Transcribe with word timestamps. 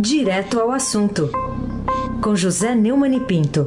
Direto 0.00 0.60
ao 0.60 0.70
assunto, 0.70 1.28
com 2.22 2.36
José 2.36 2.72
Neumann 2.72 3.16
e 3.16 3.20
Pinto. 3.20 3.66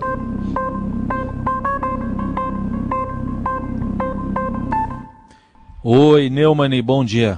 Oi, 5.84 6.30
Neumann, 6.30 6.82
bom 6.82 7.04
dia. 7.04 7.38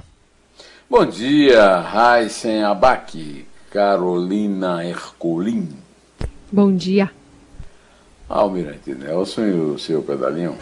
Bom 0.88 1.04
dia, 1.06 1.80
Raíssen 1.80 2.62
Abac, 2.62 3.44
Carolina 3.68 4.84
Ercolim. 4.84 5.70
Bom 6.52 6.72
dia. 6.72 7.10
Almirante 8.28 8.94
Nelson 8.94 9.46
e 9.46 9.50
o 9.50 9.76
seu 9.76 10.02
pedalinho. 10.02 10.56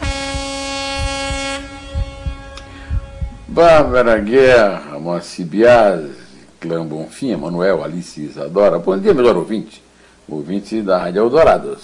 Bárbara 3.47 4.17
Guerra, 4.17 4.97
Moacir 4.97 5.45
Biasi, 5.45 6.22
Clã 6.63 6.85
Bonfim, 6.85 7.35
Manuel, 7.35 7.83
Alice 7.83 8.21
Isadora. 8.21 8.79
Bom 8.79 8.97
dia, 8.97 9.13
melhor 9.13 9.35
ouvinte. 9.35 9.83
Ouvinte 10.25 10.81
da 10.81 10.97
Rádio 10.97 11.19
Eldorado, 11.19 11.77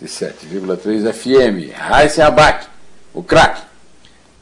107,3 0.00 1.12
FM. 1.12 1.76
Raíssen 1.76 2.22
Abac, 2.22 2.68
o 3.12 3.20
craque. 3.20 3.62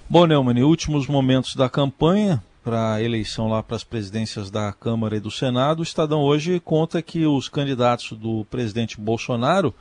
Bom, 0.07 0.27
Neumann, 0.27 0.63
últimos 0.63 1.07
momentos 1.07 1.57
da 1.57 1.67
campanha 1.67 2.45
para 2.63 2.93
a 2.93 3.03
eleição 3.03 3.49
lá 3.49 3.63
para 3.63 3.77
as 3.77 3.85
presidências 3.85 4.51
da 4.51 4.71
Câmara 4.71 5.17
e 5.17 5.21
do 5.21 5.31
Senado, 5.31 5.81
o 5.81 5.83
Estadão 5.83 6.21
hoje 6.21 6.61
conta 6.61 7.01
que 7.01 7.25
os 7.25 7.49
candidatos 7.49 8.13
do 8.13 8.45
presidente 8.51 9.01
Bolsonaro 9.01 9.75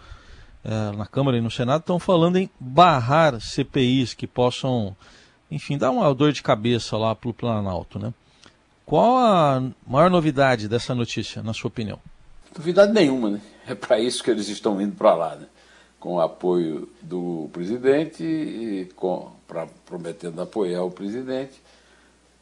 eh, 0.63 0.91
na 0.95 1.05
Câmara 1.05 1.37
e 1.37 1.41
no 1.41 1.51
Senado 1.51 1.81
estão 1.81 1.99
falando 1.99 2.37
em 2.37 2.49
barrar 2.57 3.41
CPIs 3.41 4.13
que 4.13 4.27
possam, 4.27 4.95
enfim, 5.51 5.77
dar 5.77 5.91
uma 5.91 6.15
dor 6.15 6.31
de 6.31 6.41
cabeça 6.41 6.95
lá 6.95 7.13
para 7.13 7.29
o 7.29 7.33
Planalto, 7.33 7.99
né? 7.99 8.13
Qual 8.85 9.17
a 9.17 9.63
maior 9.87 10.11
novidade 10.11 10.67
dessa 10.67 10.93
notícia, 10.93 11.41
na 11.41 11.53
sua 11.53 11.69
opinião? 11.69 11.99
Novidade 12.55 12.93
nenhuma, 12.93 13.31
né? 13.31 13.41
É 13.67 13.73
para 13.73 13.99
isso 13.99 14.23
que 14.23 14.29
eles 14.29 14.47
estão 14.47 14.79
indo 14.79 14.95
para 14.95 15.15
lá, 15.15 15.35
né? 15.35 15.47
Com 15.99 16.15
o 16.15 16.21
apoio 16.21 16.87
do 17.01 17.49
presidente 17.51 18.23
e 18.23 18.87
com, 18.95 19.31
pra, 19.47 19.67
prometendo 19.87 20.39
apoiar 20.39 20.83
o 20.83 20.91
presidente 20.91 21.59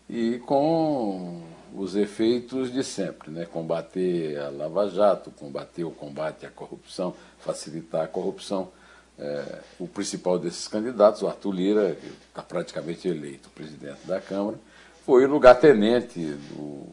e 0.09 0.37
com 0.39 1.41
os 1.73 1.95
efeitos 1.95 2.71
de 2.71 2.83
sempre, 2.83 3.31
né? 3.31 3.45
Combater 3.45 4.37
a 4.37 4.49
Lava 4.49 4.89
Jato, 4.89 5.31
combater 5.31 5.85
o 5.85 5.91
combate 5.91 6.45
à 6.45 6.49
corrupção, 6.49 7.15
facilitar 7.39 8.03
a 8.03 8.07
corrupção. 8.07 8.69
É, 9.17 9.59
o 9.79 9.87
principal 9.87 10.37
desses 10.37 10.67
candidatos, 10.67 11.21
o 11.21 11.27
Arthur 11.27 11.51
Lira, 11.51 11.97
está 12.27 12.41
praticamente 12.41 13.07
eleito 13.07 13.49
presidente 13.51 14.05
da 14.05 14.19
Câmara, 14.19 14.57
foi 15.05 15.25
o 15.25 15.29
lugar-tenente 15.29 16.19
do 16.19 16.87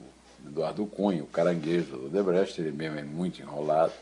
Eduardo 0.47 0.85
Cunha, 0.87 1.23
o 1.23 1.27
caranguejo 1.27 1.97
do 1.97 2.09
Debrecht, 2.09 2.61
ele 2.61 2.73
mesmo 2.73 2.99
é 2.99 3.03
muito 3.03 3.41
enrolado. 3.41 3.93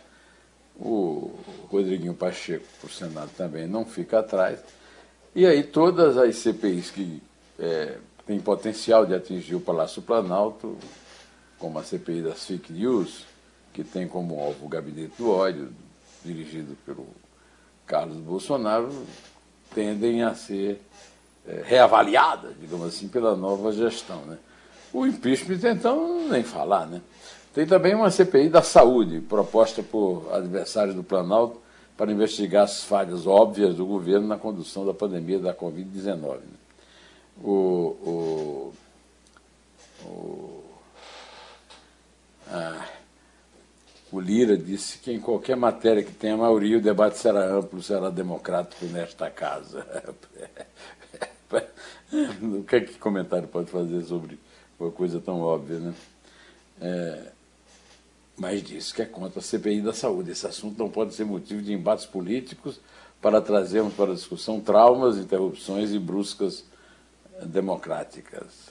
O 0.80 1.38
Rodriguinho 1.68 2.14
Pacheco, 2.14 2.64
por 2.80 2.90
Senado, 2.90 3.30
também 3.36 3.66
não 3.66 3.84
fica 3.84 4.20
atrás. 4.20 4.60
E 5.34 5.44
aí 5.44 5.62
todas 5.62 6.16
as 6.16 6.36
CPIs 6.36 6.90
que 6.90 7.22
é, 7.58 7.98
têm 8.26 8.40
potencial 8.40 9.04
de 9.04 9.14
atingir 9.14 9.56
o 9.56 9.60
Palácio 9.60 10.00
Planalto, 10.00 10.78
como 11.58 11.78
a 11.78 11.82
CPI 11.82 12.22
das 12.22 12.46
fake 12.46 12.72
news, 12.72 13.24
que 13.72 13.84
tem 13.84 14.08
como 14.08 14.40
alvo 14.40 14.66
o 14.66 14.68
Gabinete 14.68 15.14
do 15.18 15.30
Ódio, 15.30 15.70
dirigido 16.24 16.76
pelo 16.86 17.06
Carlos 17.86 18.18
Bolsonaro, 18.18 18.90
tendem 19.74 20.22
a 20.22 20.34
ser 20.34 20.80
reavaliada, 21.64 22.52
digamos 22.60 22.88
assim, 22.88 23.08
pela 23.08 23.36
nova 23.36 23.72
gestão. 23.72 24.20
Né? 24.22 24.38
O 24.92 25.06
impeachment, 25.06 25.60
então, 25.64 26.28
nem 26.28 26.42
falar. 26.42 26.86
Né? 26.86 27.00
Tem 27.54 27.66
também 27.66 27.94
uma 27.94 28.10
CPI 28.10 28.48
da 28.48 28.62
saúde, 28.62 29.20
proposta 29.20 29.82
por 29.82 30.28
adversários 30.32 30.94
do 30.94 31.02
Planalto 31.02 31.60
para 31.96 32.12
investigar 32.12 32.64
as 32.64 32.84
falhas 32.84 33.26
óbvias 33.26 33.74
do 33.74 33.84
governo 33.84 34.28
na 34.28 34.38
condução 34.38 34.86
da 34.86 34.94
pandemia 34.94 35.38
da 35.38 35.54
Covid-19. 35.54 36.36
Né? 36.36 36.40
O, 37.42 37.52
o, 37.52 38.72
o, 40.04 40.64
ah, 42.48 42.86
o 44.10 44.20
Lira 44.20 44.56
disse 44.56 44.98
que 44.98 45.12
em 45.12 45.20
qualquer 45.20 45.56
matéria 45.56 46.02
que 46.02 46.12
tenha 46.12 46.36
maioria, 46.36 46.78
o 46.78 46.80
debate 46.80 47.18
será 47.18 47.44
amplo, 47.44 47.82
será 47.82 48.10
democrático 48.10 48.84
nesta 48.86 49.28
casa. 49.30 49.86
o 52.42 52.62
que, 52.64 52.76
é 52.76 52.80
que 52.80 52.98
comentário 52.98 53.48
pode 53.48 53.70
fazer 53.70 54.02
sobre 54.04 54.38
uma 54.78 54.90
coisa 54.90 55.20
tão 55.20 55.40
óbvia, 55.40 55.78
né? 55.78 55.94
É, 56.80 57.32
mas 58.36 58.62
disse 58.62 58.94
que 58.94 59.02
é 59.02 59.06
contra 59.06 59.40
a 59.40 59.42
CPI 59.42 59.80
da 59.80 59.92
saúde. 59.92 60.30
Esse 60.30 60.46
assunto 60.46 60.78
não 60.78 60.88
pode 60.88 61.14
ser 61.14 61.24
motivo 61.24 61.60
de 61.60 61.72
embates 61.72 62.06
políticos 62.06 62.80
para 63.20 63.40
trazermos 63.40 63.94
para 63.94 64.12
a 64.12 64.14
discussão 64.14 64.60
traumas, 64.60 65.16
interrupções 65.16 65.90
e 65.92 65.98
bruscas 65.98 66.64
democráticas. 67.42 68.70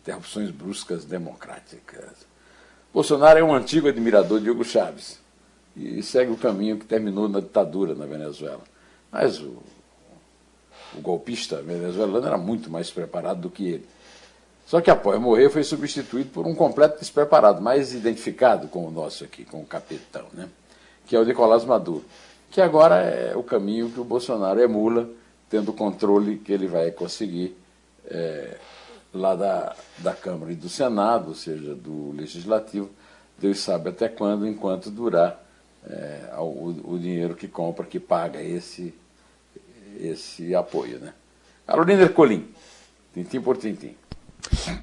Interrupções 0.00 0.50
bruscas 0.50 1.04
democráticas. 1.04 2.26
Bolsonaro 2.92 3.38
é 3.38 3.44
um 3.44 3.54
antigo 3.54 3.88
admirador 3.88 4.40
de 4.40 4.50
Hugo 4.50 4.64
Chávez 4.64 5.18
e 5.76 6.02
segue 6.02 6.32
o 6.32 6.36
caminho 6.36 6.78
que 6.78 6.84
terminou 6.84 7.28
na 7.28 7.40
ditadura 7.40 7.94
na 7.94 8.06
Venezuela. 8.06 8.62
Mas 9.10 9.40
o 9.40 9.62
o 10.96 11.00
golpista 11.00 11.62
venezuelano 11.62 12.26
era 12.26 12.38
muito 12.38 12.70
mais 12.70 12.90
preparado 12.90 13.40
do 13.40 13.50
que 13.50 13.66
ele. 13.68 13.86
Só 14.66 14.80
que 14.80 14.90
após 14.90 15.20
morrer 15.20 15.50
foi 15.50 15.64
substituído 15.64 16.30
por 16.30 16.46
um 16.46 16.54
completo 16.54 16.98
despreparado, 16.98 17.60
mais 17.60 17.92
identificado 17.92 18.68
com 18.68 18.86
o 18.86 18.90
nosso 18.90 19.24
aqui, 19.24 19.44
com 19.44 19.60
o 19.60 19.66
capitão, 19.66 20.26
né? 20.32 20.48
que 21.06 21.16
é 21.16 21.18
o 21.18 21.24
Nicolás 21.24 21.64
Maduro, 21.64 22.04
que 22.50 22.60
agora 22.60 22.96
é 22.96 23.36
o 23.36 23.42
caminho 23.42 23.90
que 23.90 24.00
o 24.00 24.04
Bolsonaro 24.04 24.60
emula, 24.60 25.08
tendo 25.50 25.70
o 25.70 25.74
controle 25.74 26.38
que 26.38 26.52
ele 26.52 26.66
vai 26.66 26.90
conseguir 26.90 27.56
é, 28.06 28.56
lá 29.12 29.34
da, 29.34 29.76
da 29.98 30.14
Câmara 30.14 30.52
e 30.52 30.56
do 30.56 30.68
Senado, 30.68 31.28
ou 31.28 31.34
seja, 31.34 31.74
do 31.74 32.12
Legislativo, 32.12 32.88
Deus 33.38 33.58
sabe 33.58 33.90
até 33.90 34.08
quando, 34.08 34.46
enquanto 34.46 34.90
durar 34.90 35.42
é, 35.86 36.34
o, 36.38 36.92
o 36.94 36.98
dinheiro 36.98 37.34
que 37.34 37.48
compra, 37.48 37.84
que 37.84 38.00
paga 38.00 38.40
esse 38.40 38.94
esse 40.00 40.54
apoio. 40.54 40.98
Né? 40.98 41.12
Carolina 41.66 42.02
Ercolim, 42.02 42.48
tintim 43.12 43.40
por 43.40 43.56
tintim. 43.56 43.96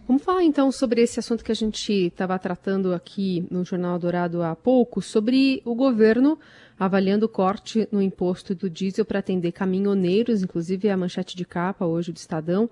Vamos 0.07 0.23
falar 0.23 0.43
então 0.43 0.71
sobre 0.71 1.01
esse 1.01 1.19
assunto 1.19 1.43
que 1.43 1.51
a 1.51 1.55
gente 1.55 1.91
estava 2.07 2.37
tratando 2.39 2.93
aqui 2.93 3.45
no 3.51 3.63
Jornal 3.63 3.99
Dourado 3.99 4.41
há 4.41 4.55
pouco, 4.55 5.01
sobre 5.01 5.61
o 5.65 5.75
governo 5.75 6.39
avaliando 6.79 7.25
o 7.25 7.29
corte 7.29 7.87
no 7.91 8.01
imposto 8.01 8.55
do 8.55 8.69
diesel 8.69 9.03
para 9.03 9.19
atender 9.19 9.51
caminhoneiros, 9.51 10.41
inclusive 10.41 10.89
a 10.89 10.95
manchete 10.95 11.35
de 11.35 11.43
capa 11.43 11.85
hoje 11.85 12.13
do 12.13 12.17
Estadão. 12.17 12.69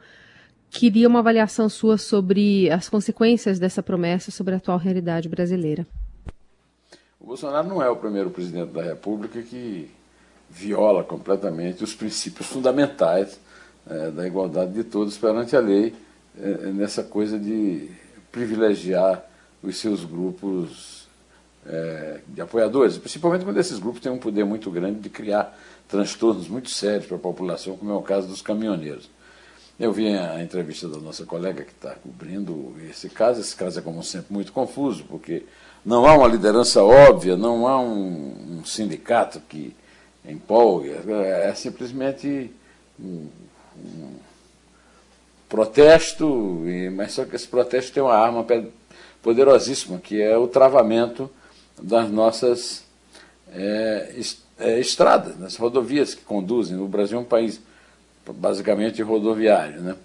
Queria 0.70 1.08
uma 1.08 1.20
avaliação 1.20 1.68
sua 1.68 1.98
sobre 1.98 2.70
as 2.72 2.88
consequências 2.88 3.60
dessa 3.60 3.84
promessa 3.84 4.32
sobre 4.32 4.54
a 4.54 4.58
atual 4.58 4.78
realidade 4.78 5.28
brasileira. 5.28 5.86
O 7.20 7.26
Bolsonaro 7.26 7.68
não 7.68 7.82
é 7.82 7.90
o 7.90 7.98
primeiro 7.98 8.30
presidente 8.30 8.72
da 8.72 8.82
República 8.82 9.42
que 9.42 9.92
viola 10.50 11.04
completamente 11.04 11.84
os 11.84 11.94
princípios 11.94 12.48
fundamentais 12.48 13.40
é, 13.90 14.12
da 14.12 14.28
igualdade 14.28 14.74
de 14.74 14.84
todos 14.84 15.18
perante 15.18 15.56
a 15.56 15.60
lei, 15.60 15.94
é, 16.40 16.50
nessa 16.72 17.04
coisa 17.04 17.38
de 17.38 17.90
privilegiar 18.32 19.24
os 19.64 19.78
seus 19.78 20.04
grupos 20.04 21.08
é, 21.66 22.20
de 22.28 22.42
apoiadores, 22.42 22.98
principalmente 22.98 23.44
quando 23.44 23.60
esses 23.60 23.80
grupos 23.80 24.02
têm 24.02 24.12
um 24.12 24.18
poder 24.18 24.46
muito 24.46 24.70
grande 24.72 25.00
de 25.00 25.10
criar 25.10 25.58
transtornos 25.88 26.48
muito 26.48 26.70
sérios 26.70 27.06
para 27.06 27.18
a 27.18 27.20
população, 27.20 27.78
como 27.78 27.92
é 27.92 27.96
o 27.96 28.02
caso 28.02 28.28
dos 28.28 28.42
caminhoneiros. 28.42 29.10
Eu 29.80 29.94
vi 29.94 30.08
a 30.08 30.42
entrevista 30.42 30.88
da 30.88 30.98
nossa 30.98 31.24
colega 31.24 31.64
que 31.64 31.72
está 31.72 31.92
cobrindo 31.92 32.74
esse 32.90 33.10
caso. 33.10 33.40
Esse 33.40 33.56
caso 33.56 33.78
é, 33.78 33.82
como 33.82 34.04
sempre, 34.04 34.34
muito 34.34 34.52
confuso, 34.52 35.04
porque 35.04 35.44
não 35.86 36.08
há 36.08 36.16
uma 36.16 36.28
liderança 36.28 36.84
óbvia, 36.84 37.38
não 37.38 37.68
há 37.68 37.80
um, 37.80 38.58
um 38.58 38.66
sindicato 38.66 39.40
que 39.48 39.76
empolgue, 40.28 40.92
é, 40.92 41.50
é 41.50 41.54
simplesmente 41.56 42.52
um, 43.00 43.28
um 43.78 44.16
protesto, 45.48 46.62
mas 46.94 47.14
só 47.14 47.26
que 47.26 47.36
esse 47.36 47.48
protesto 47.48 47.94
tem 47.94 48.04
uma 48.04 48.16
arma 48.16 48.46
poderosíssima, 49.22 49.98
que 50.00 50.22
é 50.22 50.38
o 50.38 50.48
travamento 50.48 51.30
das 51.82 52.10
nossas 52.12 52.84
é, 53.54 54.20
é, 54.60 54.80
estradas, 54.80 55.36
das 55.38 55.56
rodovias 55.56 56.14
que 56.14 56.24
conduzem. 56.24 56.78
O 56.78 56.88
Brasil 56.88 57.18
é 57.18 57.22
um 57.22 57.26
país 57.26 57.62
basicamente 58.26 59.02
rodoviário. 59.02 59.82
Né? 59.82 59.96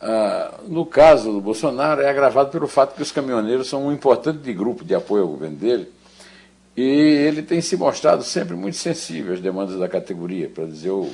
Ah, 0.00 0.60
no 0.68 0.86
caso 0.86 1.32
do 1.32 1.40
Bolsonaro, 1.40 2.00
é 2.00 2.08
agravado 2.08 2.50
pelo 2.50 2.68
fato 2.68 2.94
que 2.94 3.02
os 3.02 3.10
caminhoneiros 3.10 3.68
são 3.68 3.86
um 3.86 3.92
importante 3.92 4.52
grupo 4.52 4.84
de 4.84 4.94
apoio 4.94 5.24
ao 5.24 5.28
governo 5.28 5.56
dele 5.56 5.90
e 6.80 7.26
ele 7.26 7.42
tem 7.42 7.60
se 7.60 7.76
mostrado 7.76 8.22
sempre 8.24 8.56
muito 8.56 8.76
sensível 8.76 9.34
às 9.34 9.40
demandas 9.40 9.78
da 9.78 9.88
categoria, 9.88 10.48
para 10.48 10.64
dizer 10.64 10.90
o, 10.90 11.10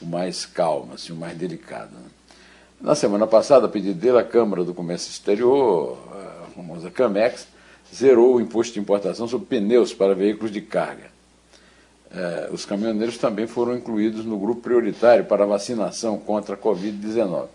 o, 0.00 0.06
mais 0.06 0.46
calmo, 0.46 0.94
assim, 0.94 1.12
o 1.12 1.16
mais 1.16 1.36
delicado. 1.36 1.92
Né? 1.92 2.06
Na 2.80 2.94
semana 2.94 3.26
passada, 3.26 3.66
a 3.66 3.68
pedido 3.68 3.98
dele, 3.98 4.18
a 4.18 4.24
Câmara 4.24 4.64
do 4.64 4.72
Comércio 4.72 5.10
Exterior, 5.10 5.98
a 6.44 6.50
famosa 6.50 6.90
CAMEX, 6.90 7.46
zerou 7.94 8.36
o 8.36 8.40
imposto 8.40 8.72
de 8.72 8.80
importação 8.80 9.28
sobre 9.28 9.46
pneus 9.46 9.92
para 9.92 10.14
veículos 10.14 10.50
de 10.50 10.62
carga. 10.62 11.12
É, 12.10 12.48
os 12.50 12.64
caminhoneiros 12.64 13.18
também 13.18 13.46
foram 13.46 13.76
incluídos 13.76 14.24
no 14.24 14.38
grupo 14.38 14.62
prioritário 14.62 15.26
para 15.26 15.44
vacinação 15.44 16.18
contra 16.18 16.54
a 16.54 16.58
Covid-19. 16.58 17.48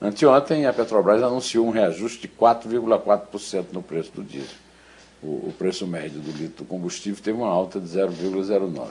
Anteontem, 0.00 0.66
a 0.66 0.72
Petrobras 0.72 1.22
anunciou 1.22 1.66
um 1.66 1.70
reajuste 1.70 2.22
de 2.22 2.28
4,4% 2.28 3.66
no 3.72 3.82
preço 3.82 4.10
do 4.12 4.24
diesel. 4.24 4.63
O, 5.24 5.48
o, 5.48 5.54
preço 5.58 5.86
médio 5.86 6.20
do 6.20 6.30
litro 6.30 6.64
do 6.64 6.68
combustível 6.68 7.22
teve 7.22 7.38
uma 7.38 7.48
alta 7.48 7.80
de 7.80 7.88
0,09%. 7.88 8.76
Né? 8.76 8.88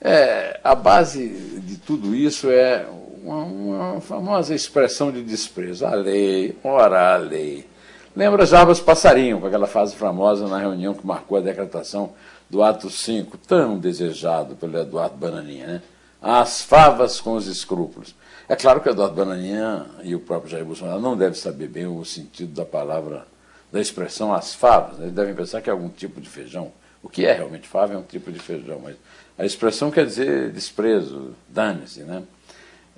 É, 0.00 0.60
a 0.62 0.74
base 0.74 1.26
de 1.28 1.76
tudo 1.78 2.14
isso 2.14 2.50
é 2.50 2.86
uma, 3.24 3.44
uma, 3.44 4.00
famosa 4.00 4.54
expressão 4.54 5.10
de 5.10 5.22
desprezo. 5.22 5.86
A 5.86 5.94
lei, 5.94 6.56
ora 6.62 7.14
a 7.14 7.16
lei. 7.16 7.66
Lembra 8.14 8.46
Jarbas 8.46 8.80
Passarinho, 8.80 9.40
com 9.40 9.46
aquela 9.46 9.66
fase 9.66 9.96
famosa 9.96 10.46
na 10.46 10.58
reunião 10.58 10.94
que 10.94 11.06
marcou 11.06 11.38
a 11.38 11.40
decretação 11.40 12.12
do 12.48 12.62
ato 12.62 12.90
5, 12.90 13.36
tão 13.38 13.78
desejado 13.78 14.56
pelo 14.56 14.78
Eduardo 14.78 15.16
Bananinha, 15.16 15.66
né? 15.66 15.82
As 16.20 16.62
favas 16.62 17.20
com 17.20 17.34
os 17.34 17.46
escrúpulos. 17.46 18.14
É 18.48 18.56
claro 18.56 18.80
que 18.80 18.88
o 18.88 18.92
Eduardo 18.92 19.14
Bananinha 19.14 19.86
e 20.02 20.14
o 20.14 20.20
próprio 20.20 20.50
Jair 20.50 20.64
Bolsonaro 20.64 21.00
não 21.00 21.16
devem 21.16 21.34
saber 21.34 21.68
bem 21.68 21.86
o 21.86 22.04
sentido 22.04 22.54
da 22.54 22.64
palavra, 22.64 23.26
da 23.72 23.80
expressão 23.80 24.32
as 24.32 24.54
favas. 24.54 24.98
Né? 24.98 25.04
Eles 25.04 25.14
devem 25.14 25.34
pensar 25.34 25.60
que 25.60 25.68
é 25.68 25.72
algum 25.72 25.88
tipo 25.88 26.20
de 26.20 26.28
feijão. 26.28 26.72
O 27.02 27.08
que 27.08 27.26
é 27.26 27.32
realmente 27.32 27.68
fava 27.68 27.94
é 27.94 27.96
um 27.96 28.02
tipo 28.02 28.32
de 28.32 28.38
feijão, 28.38 28.80
mas 28.82 28.96
a 29.38 29.46
expressão 29.46 29.90
quer 29.90 30.04
dizer 30.04 30.50
desprezo, 30.50 31.34
dane-se, 31.48 32.00
né? 32.00 32.24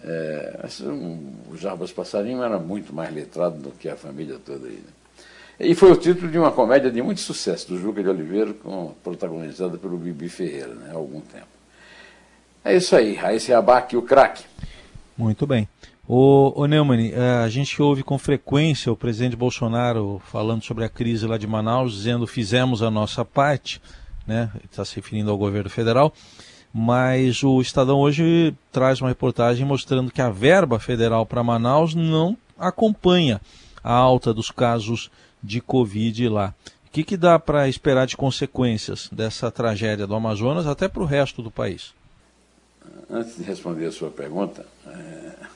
É, 0.02 0.66
o 1.50 1.56
Jarbas 1.58 1.92
Passarinho 1.92 2.42
era 2.42 2.58
muito 2.58 2.94
mais 2.94 3.14
letrado 3.14 3.58
do 3.58 3.70
que 3.70 3.86
a 3.86 3.96
família 3.96 4.38
toda 4.44 4.66
aí. 4.66 4.76
Né? 4.76 4.92
E 5.60 5.74
foi 5.74 5.92
o 5.92 5.96
título 5.96 6.30
de 6.30 6.38
uma 6.38 6.50
comédia 6.50 6.90
de 6.90 7.02
muito 7.02 7.20
sucesso 7.20 7.68
do 7.68 7.78
Juca 7.78 8.02
de 8.02 8.08
Oliveira, 8.08 8.54
com, 8.54 8.94
protagonizada 9.04 9.76
pelo 9.76 9.98
Bibi 9.98 10.30
Ferreira, 10.30 10.74
né, 10.74 10.88
há 10.90 10.96
algum 10.96 11.20
tempo. 11.20 11.46
É 12.64 12.74
isso 12.74 12.96
aí, 12.96 13.14
Raíssa 13.14 13.58
Abac, 13.58 13.94
o 13.94 14.00
craque. 14.00 14.44
Muito 15.18 15.46
bem. 15.46 15.68
O, 16.12 16.62
o 16.62 16.66
Neumann, 16.66 17.12
é, 17.12 17.44
a 17.44 17.48
gente 17.48 17.80
ouve 17.80 18.02
com 18.02 18.18
frequência 18.18 18.90
o 18.90 18.96
presidente 18.96 19.36
Bolsonaro 19.36 20.20
falando 20.24 20.60
sobre 20.64 20.84
a 20.84 20.88
crise 20.88 21.24
lá 21.24 21.38
de 21.38 21.46
Manaus, 21.46 21.92
dizendo 21.92 22.26
fizemos 22.26 22.82
a 22.82 22.90
nossa 22.90 23.24
parte, 23.24 23.80
né? 24.26 24.50
Está 24.68 24.84
se 24.84 24.96
referindo 24.96 25.30
ao 25.30 25.38
governo 25.38 25.70
federal. 25.70 26.12
Mas 26.74 27.44
o 27.44 27.60
Estadão 27.60 28.00
hoje 28.00 28.52
traz 28.72 29.00
uma 29.00 29.08
reportagem 29.08 29.64
mostrando 29.64 30.10
que 30.10 30.20
a 30.20 30.30
verba 30.30 30.80
federal 30.80 31.24
para 31.24 31.44
Manaus 31.44 31.94
não 31.94 32.36
acompanha 32.58 33.40
a 33.80 33.94
alta 33.94 34.34
dos 34.34 34.50
casos 34.50 35.12
de 35.40 35.60
Covid 35.60 36.28
lá. 36.28 36.52
O 36.88 36.90
que, 36.90 37.04
que 37.04 37.16
dá 37.16 37.38
para 37.38 37.68
esperar 37.68 38.08
de 38.08 38.16
consequências 38.16 39.08
dessa 39.12 39.48
tragédia 39.48 40.08
do 40.08 40.16
Amazonas 40.16 40.66
até 40.66 40.88
para 40.88 41.04
o 41.04 41.06
resto 41.06 41.40
do 41.40 41.52
país? 41.52 41.94
Antes 43.08 43.36
de 43.36 43.44
responder 43.44 43.86
a 43.86 43.92
sua 43.92 44.10
pergunta, 44.10 44.66
é, 44.88 45.50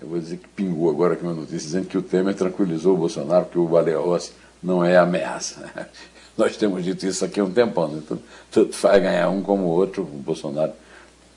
eu 0.00 0.08
vou 0.08 0.18
dizer 0.18 0.36
que 0.36 0.48
pingou 0.48 0.90
agora 0.90 1.14
aqui 1.14 1.22
uma 1.22 1.32
notícia 1.32 1.58
dizendo 1.58 1.86
que 1.86 1.96
o 1.96 2.02
Temer 2.02 2.34
tranquilizou 2.34 2.94
o 2.94 2.98
Bolsonaro 2.98 3.46
que 3.46 3.58
o 3.58 3.66
Baleia 3.66 3.98
Rossi 3.98 4.32
não 4.62 4.84
é 4.84 4.96
ameaça. 4.96 5.70
Nós 6.36 6.56
temos 6.56 6.84
dito 6.84 7.06
isso 7.06 7.24
aqui 7.24 7.40
há 7.40 7.44
um 7.44 7.50
tempão, 7.50 7.88
né? 7.88 8.02
tanto, 8.06 8.22
tanto 8.50 8.72
faz 8.74 9.02
ganhar 9.02 9.30
um 9.30 9.42
como 9.42 9.64
o 9.64 9.68
outro, 9.68 10.02
o 10.02 10.18
Bolsonaro, 10.18 10.72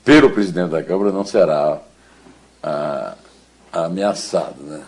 pelo 0.04 0.30
presidente 0.30 0.70
da 0.70 0.82
Câmara, 0.82 1.10
não 1.10 1.24
será 1.24 1.80
a, 2.62 3.14
a 3.72 3.84
ameaçado. 3.86 4.62
Né? 4.62 4.82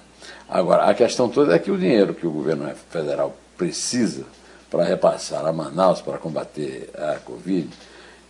Agora, 0.48 0.84
a 0.84 0.92
questão 0.92 1.30
toda 1.30 1.54
é 1.54 1.58
que 1.58 1.70
o 1.70 1.78
dinheiro 1.78 2.12
que 2.12 2.26
o 2.26 2.30
governo 2.30 2.70
federal 2.90 3.34
precisa 3.56 4.24
para 4.70 4.84
repassar 4.84 5.46
a 5.46 5.52
Manaus 5.52 6.02
para 6.02 6.18
combater 6.18 6.90
a 6.94 7.18
Covid 7.20 7.70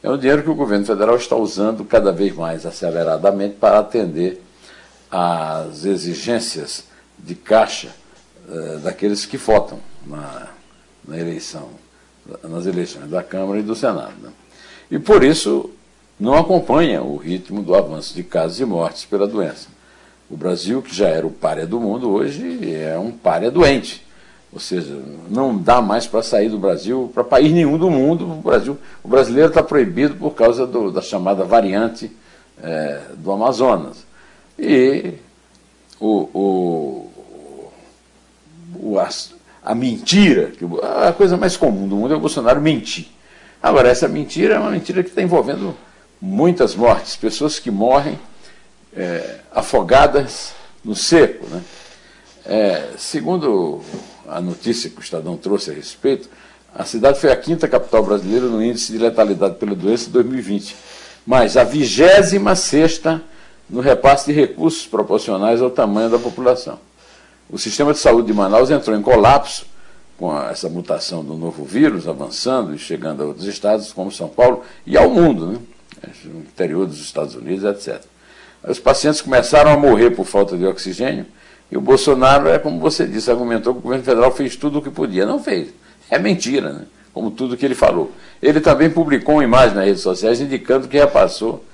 é 0.02 0.10
um 0.10 0.18
dinheiro 0.18 0.42
que 0.42 0.50
o 0.50 0.54
governo 0.54 0.84
federal 0.84 1.14
está 1.14 1.36
usando 1.36 1.84
cada 1.84 2.10
vez 2.10 2.34
mais 2.34 2.66
aceleradamente 2.66 3.54
para 3.54 3.78
atender 3.78 4.42
às 5.12 5.84
exigências 5.84 6.84
de 7.18 7.34
caixa 7.34 7.90
eh, 8.48 8.78
daqueles 8.82 9.26
que 9.26 9.36
votam 9.36 9.78
na, 10.06 10.48
na, 11.06 11.18
eleição, 11.18 11.68
nas 12.42 12.64
eleições 12.64 13.10
da 13.10 13.22
Câmara 13.22 13.60
e 13.60 13.62
do 13.62 13.76
Senado. 13.76 14.14
Né? 14.22 14.30
E 14.90 14.98
por 14.98 15.22
isso 15.22 15.70
não 16.18 16.34
acompanha 16.34 17.02
o 17.02 17.16
ritmo 17.16 17.62
do 17.62 17.74
avanço 17.74 18.14
de 18.14 18.22
casos 18.22 18.58
e 18.58 18.64
mortes 18.64 19.04
pela 19.04 19.28
doença. 19.28 19.68
O 20.30 20.36
Brasil, 20.36 20.80
que 20.80 20.94
já 20.94 21.08
era 21.08 21.26
o 21.26 21.30
páreo 21.30 21.66
do 21.66 21.78
mundo, 21.78 22.10
hoje 22.10 22.72
é 22.74 22.98
um 22.98 23.10
páreo 23.10 23.50
doente. 23.50 24.02
Ou 24.50 24.60
seja, 24.60 24.98
não 25.28 25.56
dá 25.56 25.82
mais 25.82 26.06
para 26.06 26.22
sair 26.22 26.48
do 26.48 26.58
Brasil 26.58 27.10
para 27.12 27.22
país 27.22 27.52
nenhum 27.52 27.76
do 27.76 27.90
mundo. 27.90 28.24
O, 28.24 28.42
Brasil, 28.42 28.78
o 29.02 29.08
brasileiro 29.08 29.48
está 29.48 29.62
proibido 29.62 30.14
por 30.14 30.34
causa 30.34 30.66
do, 30.66 30.90
da 30.90 31.02
chamada 31.02 31.44
variante 31.44 32.10
é, 32.62 33.00
do 33.16 33.30
Amazonas. 33.30 34.06
E 34.58 35.14
o, 35.98 36.28
o, 36.34 37.12
o 38.74 38.98
a, 38.98 39.08
a, 39.64 39.74
mentira, 39.74 40.50
que 40.50 40.64
a 40.82 41.12
coisa 41.12 41.36
mais 41.36 41.56
comum 41.56 41.88
do 41.88 41.96
mundo 41.96 42.14
é 42.14 42.16
o 42.16 42.20
Bolsonaro 42.20 42.60
mentir. 42.60 43.06
Agora, 43.62 43.88
essa 43.88 44.08
mentira 44.08 44.54
é 44.54 44.58
uma 44.58 44.70
mentira 44.70 45.02
que 45.02 45.08
está 45.10 45.22
envolvendo 45.22 45.76
muitas 46.20 46.74
mortes, 46.74 47.16
pessoas 47.16 47.58
que 47.58 47.70
morrem 47.70 48.18
é, 48.96 49.38
afogadas 49.52 50.52
no 50.84 50.94
seco. 50.94 51.46
Né? 51.46 51.62
É, 52.44 52.88
segundo 52.98 53.80
a 54.28 54.40
notícia 54.40 54.90
que 54.90 54.98
o 54.98 55.02
Estadão 55.02 55.36
trouxe 55.36 55.70
a 55.70 55.74
respeito, 55.74 56.28
a 56.74 56.84
cidade 56.84 57.20
foi 57.20 57.30
a 57.30 57.36
quinta 57.36 57.68
capital 57.68 58.02
brasileira 58.02 58.46
no 58.46 58.62
índice 58.62 58.92
de 58.92 58.98
letalidade 58.98 59.56
pela 59.56 59.74
doença 59.74 60.06
de 60.06 60.12
2020, 60.12 60.74
mas 61.26 61.56
a 61.56 61.64
vigésima 61.64 62.56
sexta 62.56 63.22
no 63.72 63.80
repasse 63.80 64.26
de 64.26 64.38
recursos 64.38 64.86
proporcionais 64.86 65.62
ao 65.62 65.70
tamanho 65.70 66.10
da 66.10 66.18
população. 66.18 66.78
O 67.48 67.58
sistema 67.58 67.94
de 67.94 67.98
saúde 67.98 68.26
de 68.26 68.34
Manaus 68.34 68.70
entrou 68.70 68.94
em 68.94 69.00
colapso 69.00 69.64
com 70.18 70.38
essa 70.42 70.68
mutação 70.68 71.24
do 71.24 71.34
novo 71.34 71.64
vírus 71.64 72.06
avançando 72.06 72.74
e 72.74 72.78
chegando 72.78 73.22
a 73.22 73.26
outros 73.26 73.46
estados, 73.46 73.90
como 73.92 74.12
São 74.12 74.28
Paulo, 74.28 74.62
e 74.86 74.96
ao 74.96 75.08
mundo, 75.08 75.46
né? 75.46 75.58
no 76.26 76.40
interior 76.40 76.86
dos 76.86 77.00
Estados 77.00 77.34
Unidos, 77.34 77.64
etc. 77.64 78.02
Os 78.62 78.78
pacientes 78.78 79.22
começaram 79.22 79.72
a 79.72 79.76
morrer 79.76 80.10
por 80.10 80.26
falta 80.26 80.56
de 80.56 80.66
oxigênio 80.66 81.26
e 81.70 81.76
o 81.76 81.80
Bolsonaro, 81.80 82.48
é 82.50 82.58
como 82.58 82.78
você 82.78 83.06
disse, 83.06 83.30
argumentou 83.30 83.72
que 83.72 83.78
o 83.78 83.82
governo 83.82 84.04
federal 84.04 84.30
fez 84.30 84.54
tudo 84.54 84.78
o 84.78 84.82
que 84.82 84.90
podia. 84.90 85.24
Não 85.24 85.42
fez. 85.42 85.70
É 86.10 86.18
mentira, 86.18 86.72
né? 86.74 86.84
como 87.14 87.30
tudo 87.30 87.56
que 87.56 87.64
ele 87.64 87.74
falou. 87.74 88.12
Ele 88.42 88.60
também 88.60 88.90
publicou 88.90 89.36
uma 89.36 89.44
imagem 89.44 89.74
nas 89.74 89.86
redes 89.86 90.02
sociais 90.02 90.40
indicando 90.40 90.86
que 90.86 90.98
repassou 90.98 91.64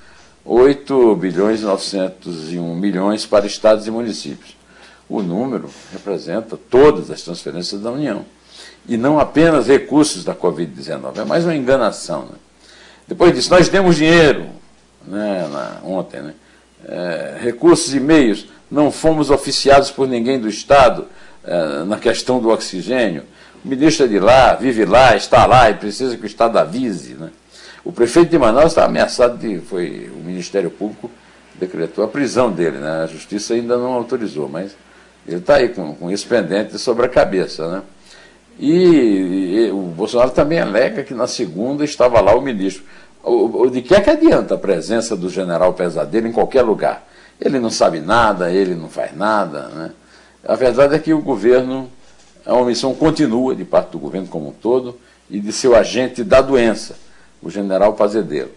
8 0.49 1.15
bilhões 1.17 1.61
e 1.61 1.65
901 1.65 2.75
milhões 2.75 3.27
para 3.27 3.47
estados 3.47 3.87
e 3.87 3.91
municípios. 3.91 4.57
O 5.07 5.21
número 5.21 5.69
representa 5.93 6.57
todas 6.57 7.11
as 7.11 7.21
transferências 7.21 7.83
da 7.83 7.91
União. 7.91 8.25
E 8.89 8.97
não 8.97 9.21
apenas 9.21 9.67
recursos 9.67 10.25
da 10.25 10.35
Covid-19. 10.35 11.19
É 11.19 11.25
mais 11.25 11.45
uma 11.45 11.55
enganação. 11.55 12.23
Né? 12.23 12.37
Depois 13.07 13.35
disso, 13.35 13.51
nós 13.51 13.69
temos 13.69 13.97
dinheiro, 13.97 14.47
né, 15.07 15.47
na, 15.53 15.81
ontem, 15.85 16.23
né? 16.23 16.35
é, 16.87 17.37
recursos 17.43 17.95
e 17.95 18.01
meios, 18.01 18.47
não 18.71 18.91
fomos 18.91 19.31
oficiados 19.31 19.91
por 19.91 20.09
ninguém 20.09 20.41
do 20.41 20.49
Estado 20.49 21.07
é, 21.45 21.85
na 21.85 21.99
questão 21.99 22.41
do 22.41 22.49
oxigênio. 22.49 23.25
O 23.63 23.69
ministro 23.69 24.07
é 24.07 24.09
de 24.09 24.19
lá, 24.19 24.55
vive 24.55 24.87
lá, 24.87 25.15
está 25.15 25.45
lá 25.45 25.69
e 25.69 25.75
precisa 25.75 26.17
que 26.17 26.23
o 26.23 26.27
Estado 26.27 26.59
avise. 26.59 27.15
Né? 27.15 27.29
O 27.89 27.93
prefeito 27.93 28.29
de 28.29 28.39
Manaus 28.39 28.73
está 28.73 28.85
ameaçado 28.85 29.39
de. 29.39 29.61
Foi, 29.61 30.11
o 30.15 30.23
Ministério 30.23 30.71
Público 30.71 31.11
decretou 31.55 32.05
a 32.05 32.09
prisão 32.09 32.53
dele, 32.53 32.77
né? 32.77 33.05
a 33.05 33.07
justiça 33.07 33.55
ainda 33.55 33.79
não 33.79 33.95
autorizou, 33.95 34.47
mas 34.47 34.77
ele 35.27 35.39
está 35.39 35.55
aí 35.55 35.71
com, 35.71 35.95
com 35.95 36.11
isso 36.11 36.27
pendente 36.29 36.79
sobre 36.79 37.07
a 37.07 37.09
cabeça. 37.09 37.67
Né? 37.67 37.83
E, 38.59 38.75
e, 38.75 39.71
o 39.71 39.81
Bolsonaro 39.85 40.33
também 40.33 40.61
alega 40.61 41.03
que 41.03 41.15
na 41.15 41.27
segunda 41.27 41.83
estava 41.83 42.21
lá 42.21 42.37
o 42.37 42.43
ministro. 42.43 42.85
O, 43.25 43.63
o, 43.63 43.71
de 43.71 43.81
que 43.81 43.95
é 43.95 44.03
que 44.03 44.11
adianta 44.11 44.57
a 44.57 44.59
presença 44.59 45.17
do 45.17 45.31
general 45.31 45.73
Pesadelo 45.73 46.29
em 46.29 46.33
qualquer 46.33 46.61
lugar? 46.61 47.09
Ele 47.41 47.59
não 47.59 47.71
sabe 47.71 48.01
nada, 48.01 48.53
ele 48.53 48.75
não 48.75 48.91
faz 48.91 49.17
nada. 49.17 49.63
Né? 49.69 49.93
A 50.47 50.55
verdade 50.57 50.95
é 50.95 50.99
que 50.99 51.15
o 51.15 51.23
governo, 51.23 51.89
a 52.45 52.53
omissão 52.53 52.95
continua 52.95 53.55
de 53.55 53.65
parte 53.65 53.93
do 53.93 53.99
governo 53.99 54.29
como 54.29 54.51
um 54.51 54.53
todo 54.53 54.99
e 55.31 55.41
de 55.41 55.55
seu 55.55 55.75
agente 55.75 56.23
da 56.23 56.43
doença, 56.43 57.08
o 57.43 57.51
general 57.51 57.95
Pesadelo. 57.95 58.51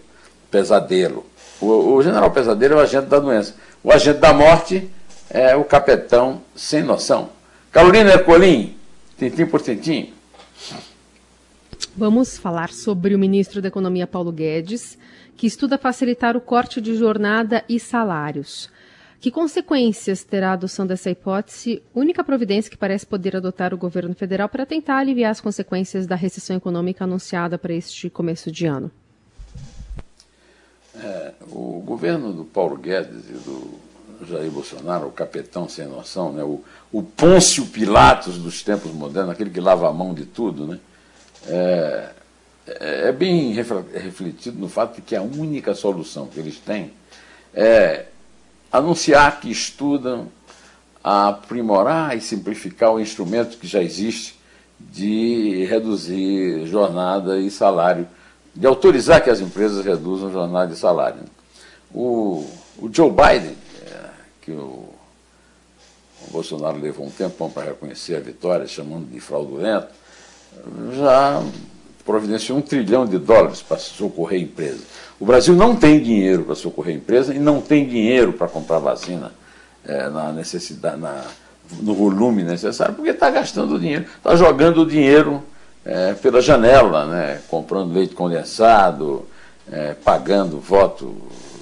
Pesadelo. 0.50 1.26
O, 1.60 1.94
o 1.94 2.02
general 2.02 2.30
Pesadelo 2.30 2.74
é 2.74 2.76
o 2.78 2.80
agente 2.80 3.06
da 3.06 3.18
doença. 3.18 3.54
O 3.82 3.90
agente 3.92 4.18
da 4.18 4.32
morte 4.32 4.90
é 5.30 5.56
o 5.56 5.64
capitão 5.64 6.42
sem 6.54 6.82
noção. 6.82 7.30
Carolina 7.70 8.10
Ercolim, 8.10 8.76
tintim 9.18 9.46
por 9.46 9.60
tintim. 9.62 10.12
Vamos 11.96 12.38
falar 12.38 12.70
sobre 12.70 13.14
o 13.14 13.18
ministro 13.18 13.60
da 13.60 13.68
Economia 13.68 14.06
Paulo 14.06 14.32
Guedes, 14.32 14.98
que 15.36 15.46
estuda 15.46 15.76
facilitar 15.76 16.36
o 16.36 16.40
corte 16.40 16.80
de 16.80 16.94
jornada 16.94 17.64
e 17.68 17.78
salários. 17.80 18.70
Que 19.22 19.30
consequências 19.30 20.24
terá 20.24 20.50
a 20.50 20.54
adoção 20.54 20.84
dessa 20.84 21.08
hipótese, 21.08 21.80
única 21.94 22.24
providência 22.24 22.68
que 22.68 22.76
parece 22.76 23.06
poder 23.06 23.36
adotar 23.36 23.72
o 23.72 23.78
governo 23.78 24.16
federal 24.16 24.48
para 24.48 24.66
tentar 24.66 24.96
aliviar 24.96 25.30
as 25.30 25.40
consequências 25.40 26.08
da 26.08 26.16
recessão 26.16 26.56
econômica 26.56 27.04
anunciada 27.04 27.56
para 27.56 27.72
este 27.72 28.10
começo 28.10 28.50
de 28.50 28.66
ano? 28.66 28.90
É, 30.96 31.34
o 31.52 31.80
governo 31.86 32.32
do 32.32 32.44
Paulo 32.44 32.76
Guedes 32.76 33.30
e 33.30 33.34
do 33.34 33.78
Jair 34.28 34.50
Bolsonaro, 34.50 35.06
o 35.06 35.12
capetão 35.12 35.68
sem 35.68 35.86
noção, 35.86 36.32
né, 36.32 36.42
o, 36.42 36.60
o 36.90 37.04
Pôncio 37.04 37.64
Pilatos 37.66 38.38
dos 38.38 38.64
tempos 38.64 38.90
modernos, 38.90 39.30
aquele 39.30 39.50
que 39.50 39.60
lava 39.60 39.88
a 39.88 39.92
mão 39.92 40.12
de 40.12 40.24
tudo, 40.24 40.66
né, 40.66 40.80
é, 41.46 42.10
é 42.66 43.12
bem 43.12 43.52
refletido 43.52 44.58
no 44.58 44.68
fato 44.68 44.96
de 44.96 45.02
que 45.02 45.14
a 45.14 45.22
única 45.22 45.76
solução 45.76 46.26
que 46.26 46.40
eles 46.40 46.58
têm 46.58 46.90
é 47.54 48.06
anunciar 48.72 49.40
que 49.40 49.50
estudam 49.50 50.28
a 51.04 51.28
aprimorar 51.28 52.16
e 52.16 52.20
simplificar 52.20 52.92
o 52.92 53.00
instrumento 53.00 53.58
que 53.58 53.66
já 53.66 53.82
existe 53.82 54.40
de 54.80 55.64
reduzir 55.66 56.66
jornada 56.66 57.38
e 57.38 57.50
salário, 57.50 58.08
de 58.54 58.66
autorizar 58.66 59.22
que 59.22 59.30
as 59.30 59.40
empresas 59.40 59.84
reduzam 59.84 60.32
jornada 60.32 60.72
e 60.72 60.76
salário. 60.76 61.20
O, 61.94 62.46
o 62.78 62.88
Joe 62.92 63.10
Biden, 63.10 63.56
é, 63.86 64.10
que 64.40 64.52
o, 64.52 64.88
o 66.26 66.30
Bolsonaro 66.30 66.78
levou 66.78 67.06
um 67.06 67.10
tempão 67.10 67.50
para 67.50 67.66
reconhecer 67.66 68.16
a 68.16 68.20
vitória, 68.20 68.66
chamando 68.66 69.10
de 69.10 69.20
fraudulento, 69.20 69.88
já 70.94 71.42
providenciou 72.04 72.58
um 72.58 72.62
trilhão 72.62 73.06
de 73.06 73.18
dólares 73.18 73.62
para 73.62 73.78
socorrer 73.78 74.40
a 74.40 74.42
empresa. 74.42 74.82
O 75.22 75.24
Brasil 75.24 75.54
não 75.54 75.76
tem 75.76 76.02
dinheiro 76.02 76.42
para 76.42 76.56
socorrer 76.56 76.94
a 76.94 76.98
empresa 76.98 77.32
e 77.32 77.38
não 77.38 77.60
tem 77.60 77.86
dinheiro 77.86 78.32
para 78.32 78.48
comprar 78.48 78.80
vacina 78.80 79.30
é, 79.86 80.10
na 80.10 80.32
necessidade, 80.32 81.00
na, 81.00 81.22
no 81.80 81.94
volume 81.94 82.42
necessário, 82.42 82.92
porque 82.92 83.10
está 83.10 83.30
gastando 83.30 83.78
dinheiro, 83.78 84.04
está 84.16 84.34
jogando 84.34 84.82
o 84.82 84.84
dinheiro 84.84 85.40
é, 85.84 86.12
pela 86.14 86.40
janela, 86.40 87.06
né, 87.06 87.40
comprando 87.46 87.94
leite 87.94 88.16
condensado, 88.16 89.24
é, 89.70 89.94
pagando 89.94 90.58
voto 90.58 91.14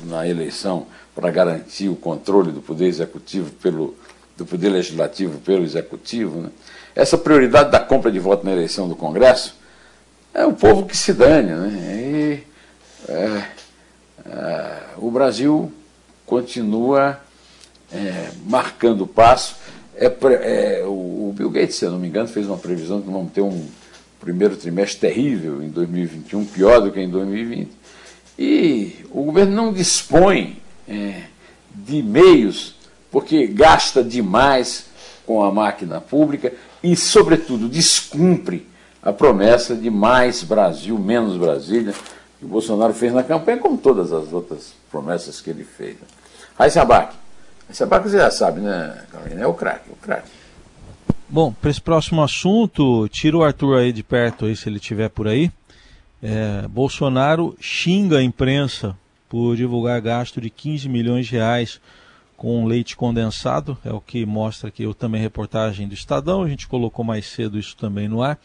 na 0.04 0.26
eleição 0.26 0.86
para 1.14 1.30
garantir 1.30 1.90
o 1.90 1.96
controle 1.96 2.52
do 2.52 2.62
poder 2.62 2.86
executivo 2.86 3.50
pelo 3.62 3.94
do 4.38 4.46
poder 4.46 4.70
legislativo 4.70 5.38
pelo 5.40 5.64
executivo. 5.64 6.40
Né. 6.40 6.48
Essa 6.96 7.18
prioridade 7.18 7.70
da 7.70 7.78
compra 7.78 8.10
de 8.10 8.18
voto 8.18 8.42
na 8.42 8.52
eleição 8.52 8.88
do 8.88 8.96
Congresso 8.96 9.54
é 10.32 10.46
o 10.46 10.54
povo 10.54 10.86
que 10.86 10.96
se 10.96 11.12
dane. 11.12 11.52
Né? 11.52 12.09
É, 13.08 13.44
é, 14.26 14.80
o 14.98 15.10
Brasil 15.10 15.72
continua 16.26 17.20
é, 17.92 18.30
marcando 18.46 19.06
passo. 19.06 19.56
É, 19.96 20.06
é, 20.06 20.84
o, 20.86 21.32
Bill 21.36 21.50
Gates, 21.50 21.76
se 21.76 21.84
eu 21.84 21.90
não 21.90 21.98
me 21.98 22.08
engano, 22.08 22.28
fez 22.28 22.46
uma 22.46 22.58
previsão 22.58 23.00
que 23.00 23.10
vamos 23.10 23.32
ter 23.32 23.40
um 23.40 23.66
primeiro 24.20 24.56
trimestre 24.56 25.00
terrível 25.00 25.62
em 25.62 25.68
2021, 25.68 26.44
pior 26.46 26.80
do 26.80 26.92
que 26.92 27.00
em 27.00 27.08
2020. 27.08 27.70
E 28.38 29.04
o 29.10 29.24
governo 29.24 29.54
não 29.54 29.72
dispõe 29.72 30.58
é, 30.88 31.22
de 31.74 32.02
meios, 32.02 32.74
porque 33.10 33.46
gasta 33.46 34.02
demais 34.02 34.86
com 35.26 35.42
a 35.42 35.50
máquina 35.50 36.00
pública 36.00 36.52
e, 36.82 36.96
sobretudo, 36.96 37.68
descumpre 37.68 38.66
a 39.02 39.12
promessa 39.12 39.74
de 39.74 39.90
mais 39.90 40.42
Brasil, 40.42 40.98
menos 40.98 41.36
Brasília, 41.36 41.94
que 42.40 42.46
o 42.46 42.48
Bolsonaro 42.48 42.94
fez 42.94 43.12
na 43.12 43.22
campanha, 43.22 43.58
como 43.58 43.76
todas 43.76 44.12
as 44.12 44.32
outras 44.32 44.72
promessas 44.90 45.42
que 45.42 45.50
ele 45.50 45.62
fez. 45.62 45.96
Raíssa 46.58 46.80
Abac. 46.80 47.14
Raíssa 47.68 47.84
Abac 47.84 48.08
você 48.08 48.16
já 48.16 48.30
sabe, 48.30 48.62
né, 48.62 49.04
Carolina? 49.12 49.42
É 49.42 49.46
o 49.46 49.52
craque, 49.52 49.90
o 49.90 49.96
craque. 49.96 50.30
Bom, 51.28 51.52
para 51.52 51.70
esse 51.70 51.80
próximo 51.80 52.22
assunto, 52.22 53.06
tira 53.08 53.36
o 53.36 53.44
Arthur 53.44 53.76
aí 53.76 53.92
de 53.92 54.02
perto, 54.02 54.46
aí, 54.46 54.56
se 54.56 54.68
ele 54.68 54.78
estiver 54.78 55.10
por 55.10 55.28
aí. 55.28 55.52
É, 56.22 56.66
Bolsonaro 56.66 57.54
xinga 57.60 58.18
a 58.18 58.22
imprensa 58.22 58.96
por 59.28 59.54
divulgar 59.54 60.00
gasto 60.00 60.40
de 60.40 60.48
15 60.48 60.88
milhões 60.88 61.26
de 61.26 61.36
reais 61.36 61.78
com 62.36 62.64
leite 62.64 62.96
condensado, 62.96 63.76
é 63.84 63.92
o 63.92 64.00
que 64.00 64.24
mostra 64.24 64.70
aqui 64.70 64.82
eu 64.82 64.94
também 64.94 65.20
reportagem 65.20 65.86
do 65.86 65.92
Estadão, 65.92 66.42
a 66.42 66.48
gente 66.48 66.66
colocou 66.66 67.04
mais 67.04 67.26
cedo 67.26 67.58
isso 67.58 67.76
também 67.76 68.08
no 68.08 68.22
ar. 68.22 68.38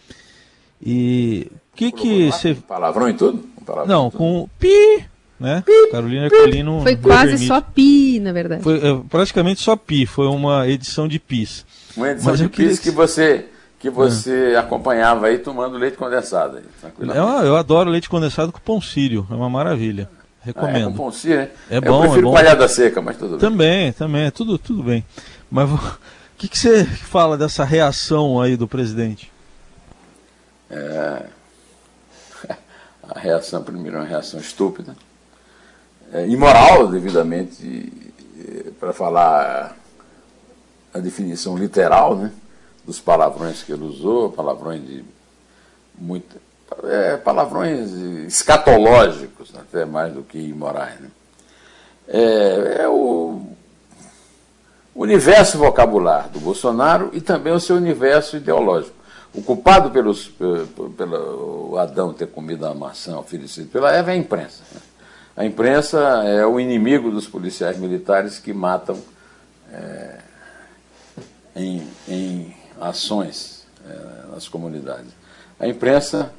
E 0.82 1.52
o 1.74 1.76
que 1.76 1.92
que 1.92 2.32
você. 2.32 2.56
Palavrão 2.56 3.10
e 3.10 3.14
tudo? 3.14 3.44
Palavrão 3.66 3.96
Não, 3.96 4.10
tudo. 4.10 4.18
com 4.18 4.50
pi, 4.60 5.06
né? 5.40 5.64
Pi, 5.66 5.92
Carolina 5.92 6.30
Colino. 6.30 6.82
Foi 6.82 6.96
quase 6.96 7.32
permite. 7.32 7.48
só 7.48 7.62
pi, 7.62 8.20
na 8.20 8.32
verdade. 8.32 8.64
Foi 8.64 8.78
é, 8.78 9.02
praticamente 9.10 9.62
só 9.62 9.76
pi, 9.76 10.06
foi 10.06 10.28
uma 10.28 10.68
edição 10.68 11.08
de 11.08 11.20
pis. 11.20 11.66
Uma 11.96 12.12
edição 12.12 12.32
Mas 12.32 12.40
de 12.40 12.50
pis 12.50 12.80
que 12.80 12.92
você 12.92 13.46
que 13.86 13.90
você 13.90 14.54
é. 14.54 14.58
acompanhava 14.58 15.28
aí 15.28 15.38
tomando 15.38 15.78
leite 15.78 15.96
condensado. 15.96 16.60
Eu, 17.00 17.46
eu 17.46 17.56
adoro 17.56 17.90
leite 17.90 18.10
condensado 18.10 18.52
com 18.52 18.60
pão 18.60 18.82
sírio, 18.82 19.28
é 19.30 19.34
uma 19.34 19.50
maravilha. 19.50 20.10
Recomendo. 20.42 20.76
Ah, 20.76 20.80
é 20.80 20.86
com 20.86 20.94
pão 20.94 21.12
sírio, 21.12 21.38
né? 21.38 21.50
É 21.70 21.82
bom, 21.82 21.98
eu 21.98 22.02
prefiro 22.02 22.20
é 22.20 22.30
bom. 22.30 22.34
palhada 22.34 22.68
seca, 22.68 23.02
mas 23.02 23.18
tudo 23.18 23.32
bem. 23.32 23.40
Também, 23.40 23.92
também, 23.94 24.26
é 24.26 24.32
tudo, 24.32 24.58
tudo 24.58 24.82
bem. 24.82 25.06
Mas 25.52 25.70
o 25.70 25.80
que, 26.38 26.48
que 26.48 26.58
você 26.58 26.84
fala 26.86 27.38
dessa 27.38 27.64
reação 27.64 28.42
aí 28.42 28.58
do 28.58 28.68
presidente? 28.68 29.32
É, 30.70 31.26
a 33.04 33.20
reação, 33.20 33.64
primeiro, 33.64 33.98
é 33.98 34.00
uma 34.02 34.08
reação 34.08 34.40
estúpida, 34.40 34.96
é, 36.12 36.28
imoral, 36.28 36.88
devidamente, 36.88 38.14
para 38.80 38.94
falar 38.94 39.76
a 40.94 41.00
definição 41.00 41.58
literal 41.58 42.16
né, 42.16 42.32
dos 42.86 43.00
palavrões 43.00 43.64
que 43.64 43.72
ele 43.72 43.84
usou, 43.84 44.32
palavrões 44.32 44.86
de 44.86 45.04
muito, 45.98 46.40
é, 46.84 47.18
palavrões 47.18 47.92
escatológicos, 48.28 49.54
até 49.56 49.86
mais 49.86 50.14
do 50.14 50.24
que 50.24 50.38
imorais. 50.38 51.00
Né? 51.00 51.10
É, 52.08 52.78
é 52.84 52.88
o 52.88 53.42
universo 54.96 55.58
vocabular 55.58 56.30
do 56.30 56.40
Bolsonaro 56.40 57.10
e 57.14 57.20
também 57.20 57.54
o 57.54 57.60
seu 57.60 57.76
universo 57.76 58.38
ideológico. 58.38 58.95
O 59.36 59.42
culpado 59.42 59.92
pelos, 59.92 60.32
pelo 60.98 61.78
Adão 61.78 62.14
ter 62.14 62.28
comido 62.28 62.66
a 62.66 62.74
maçã 62.74 63.18
oferecida 63.18 63.68
pela 63.72 63.92
Eva 63.92 64.12
é 64.12 64.14
a 64.14 64.18
imprensa. 64.18 64.64
Né? 64.74 64.82
A 65.36 65.46
imprensa 65.46 66.00
é 66.26 66.46
o 66.46 66.60
inimigo 66.60 67.12
dos 67.12 67.28
policiais 67.28 67.78
militares 67.78 68.40
que 68.40 68.54
matam 68.54 68.98
é, 69.70 70.20
em, 71.56 71.86
em, 72.08 72.56
ações 72.80 73.66
é, 73.86 74.32
nas 74.32 74.48
comunidades. 74.48 75.12
A 75.60 75.68
imprensa 75.68 76.32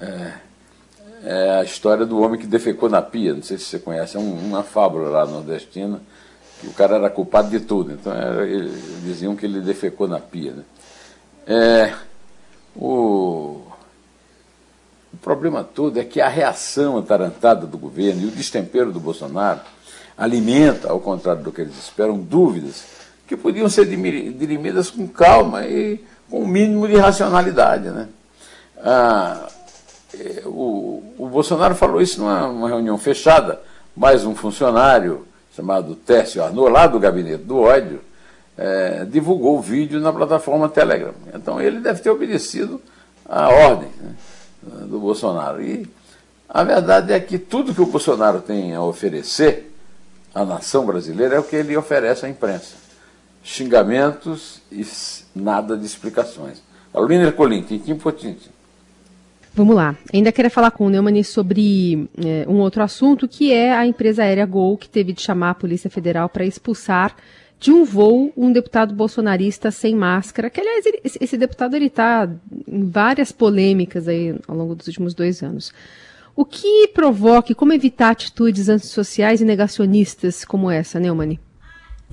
é, 0.00 0.32
é, 1.24 1.50
a 1.58 1.64
história 1.64 2.06
do 2.06 2.20
homem 2.20 2.40
que 2.40 2.46
defecou 2.46 2.88
na 2.88 3.02
pia, 3.02 3.34
não 3.34 3.42
sei 3.42 3.58
se 3.58 3.64
você 3.64 3.78
conhece, 3.78 4.16
é 4.16 4.20
um, 4.20 4.32
uma 4.32 4.62
fábula 4.62 5.10
lá 5.10 5.26
nordestina, 5.26 6.00
que 6.60 6.66
o 6.66 6.72
cara 6.72 6.96
era 6.96 7.10
culpado 7.10 7.50
de 7.50 7.60
tudo, 7.60 7.92
então 7.92 8.12
era, 8.12 8.46
ele, 8.46 8.70
diziam 9.04 9.36
que 9.36 9.44
ele 9.44 9.60
defecou 9.60 10.08
na 10.08 10.18
pia. 10.18 10.52
Né? 10.52 10.64
É, 11.46 11.94
o, 12.78 13.60
o 15.12 15.16
problema 15.20 15.64
todo 15.64 15.98
é 15.98 16.04
que 16.04 16.20
a 16.20 16.28
reação 16.28 16.96
atarantada 16.96 17.66
do 17.66 17.76
governo 17.76 18.22
e 18.22 18.26
o 18.26 18.30
destempero 18.30 18.92
do 18.92 19.00
Bolsonaro 19.00 19.60
alimenta, 20.16 20.90
ao 20.90 21.00
contrário 21.00 21.42
do 21.42 21.52
que 21.52 21.60
eles 21.60 21.76
esperam, 21.76 22.18
dúvidas 22.18 22.84
que 23.26 23.36
podiam 23.36 23.68
ser 23.68 23.84
dirimidas 23.84 24.90
com 24.90 25.06
calma 25.06 25.66
e 25.66 26.00
com 26.30 26.38
o 26.38 26.44
um 26.44 26.46
mínimo 26.46 26.88
de 26.88 26.96
racionalidade. 26.96 27.90
Né? 27.90 28.08
Ah, 28.82 29.48
é, 30.14 30.42
o, 30.46 31.02
o, 31.18 31.28
Bolsonaro 31.28 31.74
falou 31.74 32.00
isso 32.00 32.20
numa 32.20 32.68
reunião 32.68 32.96
fechada, 32.96 33.60
mais 33.94 34.24
um 34.24 34.34
funcionário 34.34 35.26
chamado 35.54 35.94
Tércio 35.94 36.42
Arnaud, 36.42 36.70
lá 36.70 36.86
do 36.86 36.98
gabinete 36.98 37.42
do 37.42 37.58
ódio, 37.58 38.00
é, 38.58 39.04
divulgou 39.04 39.56
o 39.56 39.62
vídeo 39.62 40.00
na 40.00 40.12
plataforma 40.12 40.68
Telegram. 40.68 41.14
Então 41.32 41.60
ele 41.60 41.78
deve 41.78 42.02
ter 42.02 42.10
obedecido 42.10 42.82
à 43.24 43.48
ordem 43.48 43.88
né, 44.00 44.14
do 44.86 44.98
Bolsonaro. 44.98 45.62
E 45.62 45.86
a 46.48 46.64
verdade 46.64 47.12
é 47.12 47.20
que 47.20 47.38
tudo 47.38 47.72
que 47.72 47.80
o 47.80 47.86
Bolsonaro 47.86 48.40
tem 48.40 48.74
a 48.74 48.82
oferecer 48.82 49.72
à 50.34 50.44
nação 50.44 50.84
brasileira 50.84 51.36
é 51.36 51.38
o 51.38 51.44
que 51.44 51.54
ele 51.54 51.76
oferece 51.76 52.26
à 52.26 52.28
imprensa. 52.28 52.74
Xingamentos 53.44 54.60
e 54.72 54.84
nada 55.34 55.76
de 55.76 55.86
explicações. 55.86 56.60
Carolina 56.92 57.24
Ercolim, 57.24 57.62
tintim 57.62 57.94
por 57.94 58.12
tintim. 58.12 58.50
Vamos 59.54 59.74
lá. 59.74 59.96
Ainda 60.12 60.30
queria 60.30 60.50
falar 60.50 60.70
com 60.70 60.86
o 60.86 60.90
Neumann 60.90 61.22
sobre 61.22 62.08
é, 62.24 62.44
um 62.48 62.56
outro 62.56 62.82
assunto, 62.82 63.26
que 63.26 63.52
é 63.52 63.72
a 63.74 63.86
empresa 63.86 64.22
aérea 64.22 64.46
Gol, 64.46 64.76
que 64.76 64.88
teve 64.88 65.12
de 65.12 65.22
chamar 65.22 65.50
a 65.50 65.54
Polícia 65.54 65.90
Federal 65.90 66.28
para 66.28 66.44
expulsar 66.44 67.16
de 67.58 67.72
um 67.72 67.84
voo 67.84 68.32
um 68.36 68.52
deputado 68.52 68.94
bolsonarista 68.94 69.70
sem 69.70 69.94
máscara, 69.94 70.48
que 70.48 70.60
aliás 70.60 70.86
ele, 70.86 71.00
esse, 71.04 71.36
deputado 71.36 71.74
ele 71.74 71.86
está 71.86 72.30
em 72.66 72.88
várias 72.88 73.32
polêmicas 73.32 74.06
aí 74.06 74.38
ao 74.46 74.56
longo 74.56 74.74
dos 74.74 74.86
últimos 74.86 75.14
dois 75.14 75.42
anos. 75.42 75.72
O 76.36 76.44
que 76.44 76.88
provoca 76.88 77.50
e 77.50 77.54
como 77.54 77.72
evitar 77.72 78.10
atitudes 78.10 78.68
antissociais 78.68 79.40
e 79.40 79.44
negacionistas 79.44 80.44
como 80.44 80.70
essa, 80.70 81.00
Neumann? 81.00 81.38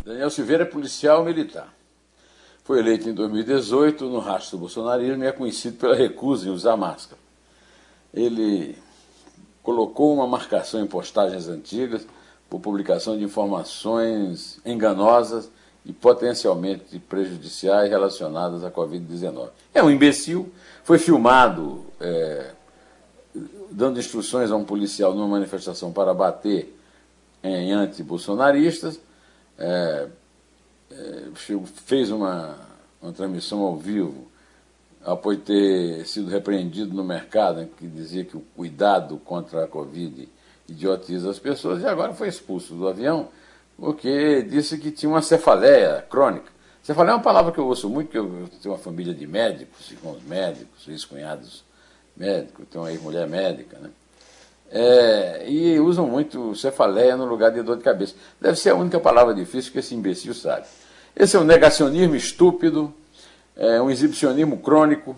Daniel 0.04 0.32
Silveira 0.32 0.64
é 0.64 0.66
policial 0.66 1.24
militar. 1.24 1.72
Foi 2.64 2.80
eleito 2.80 3.08
em 3.08 3.14
2018 3.14 4.06
no 4.10 4.18
rastro 4.18 4.58
do 4.58 4.62
bolsonarismo 4.62 5.24
e 5.24 5.28
é 5.28 5.32
conhecido 5.32 5.78
pela 5.78 5.96
recusa 5.96 6.48
em 6.48 6.52
usar 6.52 6.75
máscara. 6.75 7.22
Ele 8.12 8.75
colocou 9.62 10.12
uma 10.16 10.25
marcação 10.25 10.84
em 10.84 10.88
postagens 10.88 11.48
antigas 11.48 12.08
por 12.50 12.60
publicação 12.60 13.18
de 13.18 13.24
informações 13.24 14.60
enganosas 14.66 15.50
e 15.86 15.94
potencialmente 15.94 16.98
prejudiciais 17.00 17.90
relacionadas 17.90 18.64
à 18.64 18.72
Covid-19. 18.72 19.50
É 19.74 19.84
um 19.84 19.90
imbecil, 19.90 20.52
foi 20.84 20.98
filmado 20.98 21.86
é, 22.00 22.52
dando 23.70 24.00
instruções 24.00 24.52
a 24.52 24.56
um 24.56 24.64
policial 24.64 25.14
numa 25.14 25.28
manifestação 25.28 25.92
para 25.92 26.14
bater 26.14 26.75
em 27.44 27.72
anti-bolsonaristas, 27.72 29.00
é, 29.58 30.08
é, 30.92 31.24
fez 31.86 32.10
uma, 32.10 32.58
uma 33.02 33.12
transmissão 33.12 33.62
ao 33.62 33.78
vivo 33.78 34.28
após 35.04 35.38
ter 35.44 36.06
sido 36.08 36.30
repreendido 36.30 36.96
no 36.96 37.04
mercado, 37.04 37.68
que 37.78 37.86
dizia 37.86 38.25
que 38.25 38.36
o 38.36 38.44
cuidado 38.56 39.18
contra 39.18 39.66
a 39.66 39.68
Covid 39.68 40.28
idiotiza 40.68 41.30
as 41.30 41.40
pessoas, 41.40 41.82
e 41.82 41.86
agora 41.86 42.14
foi 42.14 42.28
expulso 42.28 42.74
do 42.74 42.88
avião 42.88 43.30
porque 43.78 44.42
disse 44.44 44.78
que 44.78 44.92
tinha 44.92 45.10
uma 45.10 45.22
cefaleia 45.22 46.06
crônica. 46.10 46.52
Cefaleia 46.82 47.14
é 47.14 47.16
uma 47.16 47.24
palavra 47.24 47.52
que 47.52 47.58
eu 47.58 47.66
ouço 47.66 47.90
muito, 47.90 48.08
porque 48.08 48.20
eu 48.20 48.48
tenho 48.62 48.74
uma 48.74 48.80
família 48.80 49.14
de 49.14 49.26
médicos, 49.28 49.92
irmãos 49.92 50.22
médicos, 50.24 50.88
ex-cunhados 50.88 51.64
médicos, 52.16 52.66
tenho 52.72 52.84
uma 52.84 52.92
ex-mulher 52.92 53.28
médica, 53.28 53.78
né? 53.80 53.90
É, 54.72 55.50
e 55.50 55.80
usam 55.80 56.08
muito 56.08 56.56
cefaleia 56.56 57.16
no 57.16 57.26
lugar 57.26 57.52
de 57.52 57.62
dor 57.62 57.78
de 57.78 57.84
cabeça. 57.84 58.16
Deve 58.42 58.58
ser 58.58 58.72
a 58.72 58.76
única 58.76 59.00
palavra 59.00 59.34
difícil 59.34 59.72
que 59.72 59.80
esse 59.80 59.94
imbecil 59.94 60.34
sabe. 60.34 60.66
Esse 61.16 61.36
é 61.36 61.40
um 61.40 61.44
negacionismo 61.44 62.16
estúpido, 62.16 62.94
é 63.56 63.82
um 63.82 63.90
exibicionismo 63.90 64.58
crônico, 64.58 65.16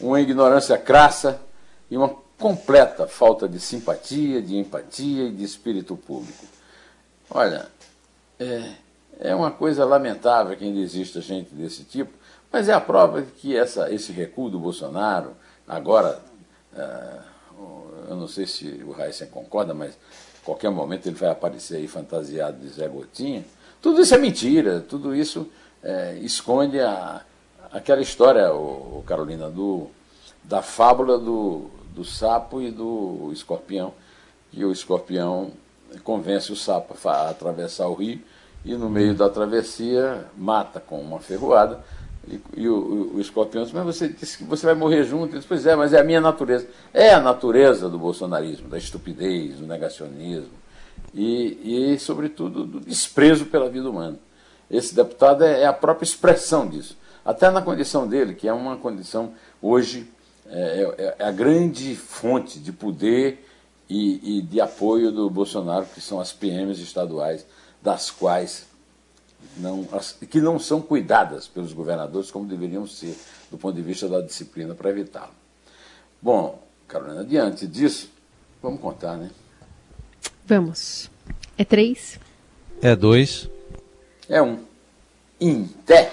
uma 0.00 0.20
ignorância 0.20 0.76
crassa 0.78 1.40
e 1.90 1.96
uma 1.96 2.14
completa 2.40 3.06
falta 3.06 3.46
de 3.46 3.60
simpatia, 3.60 4.40
de 4.40 4.56
empatia 4.56 5.26
e 5.26 5.30
de 5.30 5.44
espírito 5.44 5.94
público. 5.96 6.46
Olha, 7.30 7.68
é, 8.38 8.72
é 9.20 9.34
uma 9.34 9.50
coisa 9.50 9.84
lamentável 9.84 10.56
que 10.56 10.64
ainda 10.64 10.80
exista 10.80 11.20
gente 11.20 11.54
desse 11.54 11.84
tipo, 11.84 12.10
mas 12.50 12.68
é 12.68 12.72
a 12.72 12.80
prova 12.80 13.22
de 13.22 13.30
que 13.32 13.56
essa, 13.56 13.92
esse 13.92 14.10
recuo 14.10 14.50
do 14.50 14.58
Bolsonaro, 14.58 15.36
agora, 15.68 16.20
é, 16.74 17.18
eu 18.08 18.16
não 18.16 18.26
sei 18.26 18.46
se 18.46 18.82
o 18.84 18.90
Raíssa 18.90 19.26
concorda, 19.26 19.74
mas 19.74 19.96
qualquer 20.42 20.70
momento 20.70 21.06
ele 21.06 21.16
vai 21.16 21.28
aparecer 21.28 21.76
aí 21.76 21.86
fantasiado 21.86 22.58
de 22.58 22.68
Zé 22.68 22.88
Gotinha. 22.88 23.44
Tudo 23.80 24.00
isso 24.00 24.14
é 24.14 24.18
mentira, 24.18 24.80
tudo 24.80 25.14
isso 25.14 25.46
é, 25.82 26.18
esconde 26.22 26.80
a, 26.80 27.22
aquela 27.70 28.00
história, 28.00 28.52
o, 28.52 29.04
Carolina, 29.06 29.48
do, 29.48 29.88
da 30.42 30.62
fábula 30.62 31.18
do, 31.18 31.70
do 31.94 32.04
sapo 32.04 32.60
e 32.60 32.70
do 32.70 33.30
escorpião, 33.32 33.92
que 34.50 34.64
o 34.64 34.72
escorpião 34.72 35.52
convence 36.04 36.52
o 36.52 36.56
sapo 36.56 36.96
a 37.08 37.30
atravessar 37.30 37.88
o 37.88 37.94
rio 37.94 38.20
e 38.64 38.74
no 38.74 38.88
meio 38.88 39.14
da 39.14 39.28
travessia 39.28 40.26
mata 40.36 40.80
com 40.80 41.00
uma 41.00 41.18
ferroada. 41.18 41.82
E, 42.28 42.40
e 42.56 42.68
o, 42.68 43.14
o, 43.14 43.20
escorpião 43.20 43.64
diz, 43.64 43.72
mas 43.72 43.84
você 43.84 44.08
disse 44.08 44.38
que 44.38 44.44
você 44.44 44.66
vai 44.66 44.74
morrer 44.74 45.04
junto. 45.04 45.32
Ele 45.32 45.38
diz, 45.38 45.46
pois 45.46 45.66
é, 45.66 45.74
mas 45.74 45.92
é 45.92 46.00
a 46.00 46.04
minha 46.04 46.20
natureza. 46.20 46.68
É 46.92 47.14
a 47.14 47.20
natureza 47.20 47.88
do 47.88 47.98
bolsonarismo, 47.98 48.68
da 48.68 48.78
estupidez, 48.78 49.56
do 49.56 49.66
negacionismo 49.66 50.60
e, 51.14 51.92
e 51.94 51.98
sobretudo, 51.98 52.64
do 52.64 52.80
desprezo 52.80 53.46
pela 53.46 53.68
vida 53.68 53.88
humana. 53.88 54.18
Esse 54.70 54.94
deputado 54.94 55.44
é, 55.44 55.62
é 55.62 55.66
a 55.66 55.72
própria 55.72 56.04
expressão 56.04 56.68
disso. 56.68 56.96
Até 57.24 57.50
na 57.50 57.60
condição 57.60 58.06
dele, 58.06 58.34
que 58.34 58.48
é 58.48 58.52
uma 58.52 58.76
condição 58.76 59.32
hoje, 59.60 60.10
é, 60.50 60.94
é, 60.98 61.16
é 61.18 61.24
a 61.24 61.30
grande 61.30 61.94
fonte 61.94 62.58
de 62.58 62.72
poder 62.72 63.46
e, 63.88 64.38
e 64.38 64.42
de 64.42 64.60
apoio 64.60 65.10
do 65.10 65.30
Bolsonaro, 65.30 65.86
que 65.86 66.00
são 66.00 66.20
as 66.20 66.32
PMs 66.32 66.80
estaduais 66.80 67.46
das 67.82 68.10
quais 68.10 68.66
não, 69.56 69.86
que 70.28 70.40
não 70.40 70.58
são 70.58 70.80
cuidadas 70.80 71.48
pelos 71.48 71.72
governadores 71.72 72.30
como 72.30 72.46
deveriam 72.46 72.86
ser, 72.86 73.16
do 73.50 73.58
ponto 73.58 73.74
de 73.74 73.82
vista 73.82 74.08
da 74.08 74.20
disciplina 74.20 74.74
para 74.74 74.90
evitá-lo. 74.90 75.32
Bom, 76.20 76.62
Carolina, 76.86 77.24
diante 77.24 77.66
disso, 77.66 78.10
vamos 78.62 78.80
contar, 78.80 79.16
né? 79.16 79.30
Vamos. 80.44 81.10
É 81.56 81.64
três? 81.64 82.18
É 82.82 82.94
dois. 82.94 83.48
É 84.28 84.42
um. 84.42 84.64
Em 85.40 85.64
té. 85.64 86.10